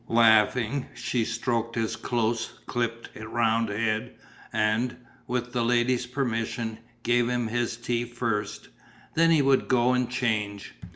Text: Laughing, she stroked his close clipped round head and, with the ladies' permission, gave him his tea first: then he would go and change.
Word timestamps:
Laughing, 0.09 0.87
she 0.95 1.23
stroked 1.23 1.75
his 1.75 1.95
close 1.95 2.53
clipped 2.65 3.07
round 3.15 3.69
head 3.69 4.11
and, 4.51 4.97
with 5.27 5.53
the 5.53 5.63
ladies' 5.63 6.07
permission, 6.07 6.79
gave 7.03 7.29
him 7.29 7.45
his 7.45 7.77
tea 7.77 8.03
first: 8.03 8.69
then 9.13 9.29
he 9.29 9.43
would 9.43 9.67
go 9.67 9.93
and 9.93 10.09
change. 10.09 10.73